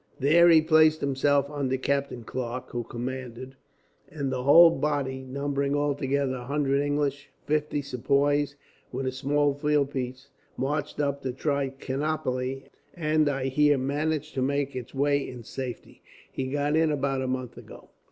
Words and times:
"There 0.19 0.49
he 0.49 0.63
placed 0.63 0.99
himself 1.01 1.47
under 1.51 1.77
Captain 1.77 2.23
Clarke, 2.23 2.71
who 2.71 2.83
commanded; 2.83 3.55
and 4.09 4.31
the 4.31 4.41
whole 4.41 4.71
body, 4.71 5.19
numbering 5.21 5.75
altogether 5.75 6.37
a 6.37 6.45
hundred 6.45 6.81
English, 6.81 7.29
fifty 7.45 7.83
Sepoys, 7.83 8.55
with 8.91 9.05
a 9.05 9.11
small 9.11 9.53
field 9.53 9.91
piece, 9.91 10.29
marched 10.57 10.99
up 10.99 11.21
to 11.21 11.31
Trichinopoli, 11.31 12.63
and 12.95 13.29
I 13.29 13.45
hear 13.49 13.77
managed 13.77 14.33
to 14.33 14.41
make 14.41 14.75
its 14.75 14.95
way 14.95 15.29
in 15.29 15.43
safety. 15.43 16.01
He 16.31 16.47
got 16.47 16.75
in 16.75 16.91
about 16.91 17.21
a 17.21 17.27
month 17.27 17.55
ago." 17.55 17.89